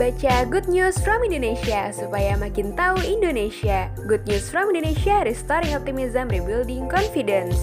Baca 0.00 0.48
Good 0.48 0.64
News 0.72 0.96
from 1.04 1.20
Indonesia 1.28 1.92
supaya 1.92 2.32
makin 2.40 2.72
tahu 2.72 3.04
Indonesia. 3.04 3.92
Good 4.08 4.24
News 4.24 4.48
from 4.48 4.72
Indonesia, 4.72 5.20
restoring 5.28 5.76
optimism, 5.76 6.32
rebuilding 6.32 6.88
confidence. 6.88 7.60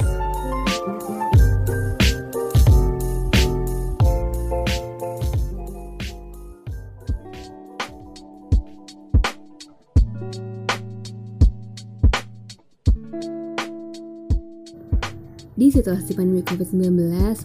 Di 15.58 15.73
situasi 15.73 16.13
pandemi 16.13 16.45
COVID-19, 16.45 16.85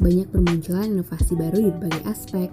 banyak 0.04 0.28
bermunculan 0.28 0.92
inovasi 0.92 1.32
baru 1.32 1.64
di 1.64 1.70
berbagai 1.72 2.04
aspek, 2.04 2.52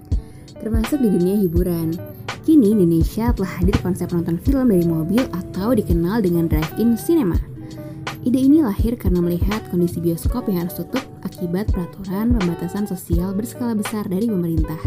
termasuk 0.56 1.04
di 1.04 1.12
dunia 1.12 1.36
hiburan. 1.36 2.09
Kini 2.50 2.74
Indonesia 2.74 3.30
telah 3.30 3.62
hadir 3.62 3.78
konsep 3.78 4.10
nonton 4.10 4.34
film 4.42 4.74
dari 4.74 4.82
mobil 4.82 5.22
atau 5.30 5.70
dikenal 5.70 6.18
dengan 6.18 6.50
drive-in 6.50 6.98
cinema. 6.98 7.38
Ide 8.26 8.42
ini 8.42 8.58
lahir 8.58 8.98
karena 8.98 9.22
melihat 9.22 9.62
kondisi 9.70 10.02
bioskop 10.02 10.50
yang 10.50 10.66
harus 10.66 10.82
tutup 10.82 11.06
akibat 11.22 11.70
peraturan 11.70 12.34
pembatasan 12.34 12.90
sosial 12.90 13.38
berskala 13.38 13.78
besar 13.78 14.02
dari 14.10 14.26
pemerintah. 14.26 14.82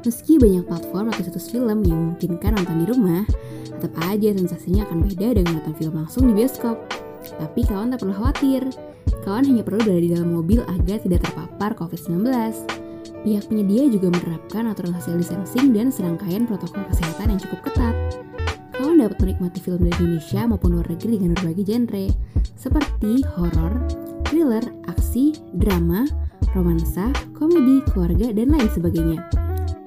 Meski 0.00 0.40
banyak 0.40 0.64
platform 0.64 1.12
atau 1.12 1.28
situs 1.28 1.52
film 1.52 1.84
yang 1.84 2.16
memungkinkan 2.16 2.56
nonton 2.56 2.80
di 2.80 2.86
rumah, 2.88 3.28
tetap 3.68 3.92
aja 4.08 4.32
sensasinya 4.32 4.88
akan 4.88 5.04
beda 5.12 5.28
dengan 5.36 5.60
nonton 5.60 5.76
film 5.76 5.92
langsung 5.92 6.24
di 6.24 6.40
bioskop. 6.40 6.80
Tapi 7.36 7.68
kawan 7.68 7.92
tak 7.92 8.00
perlu 8.00 8.16
khawatir, 8.16 8.64
kawan 9.28 9.44
hanya 9.44 9.60
perlu 9.60 9.84
berada 9.84 10.00
di 10.00 10.16
dalam 10.16 10.32
mobil 10.40 10.64
agar 10.64 11.04
tidak 11.04 11.20
terpapar 11.20 11.76
COVID-19. 11.76 12.77
Pihak 13.26 13.50
penyedia 13.50 13.90
juga 13.90 14.14
menerapkan 14.14 14.70
aturan 14.70 14.94
social 14.94 15.18
distancing 15.18 15.74
dan 15.74 15.90
serangkaian 15.90 16.46
protokol 16.46 16.86
kesehatan 16.86 17.34
yang 17.34 17.40
cukup 17.42 17.60
ketat. 17.66 17.94
Kawan 18.78 19.02
dapat 19.02 19.18
menikmati 19.26 19.58
film 19.58 19.82
dari 19.82 19.94
Indonesia 19.98 20.46
maupun 20.46 20.78
luar 20.78 20.86
negeri 20.86 21.18
dengan 21.18 21.34
berbagai 21.34 21.64
genre, 21.66 22.04
seperti 22.54 23.26
horor, 23.34 23.74
thriller, 24.30 24.62
aksi, 24.86 25.34
drama, 25.58 26.06
romansa, 26.54 27.10
komedi, 27.34 27.82
keluarga, 27.90 28.30
dan 28.30 28.54
lain 28.54 28.70
sebagainya. 28.70 29.18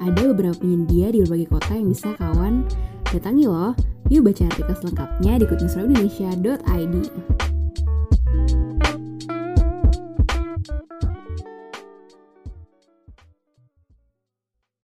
Ada 0.04 0.36
beberapa 0.36 0.60
penyedia 0.60 1.16
di 1.16 1.24
berbagai 1.24 1.48
kota 1.56 1.72
yang 1.78 1.88
bisa 1.88 2.12
kawan 2.20 2.68
datangi 3.16 3.48
loh. 3.48 3.72
Yuk 4.12 4.28
baca 4.28 4.44
artikel 4.44 4.76
selengkapnya 4.76 5.40
di 5.40 5.46
goodnewsfromindonesia.id. 5.48 7.41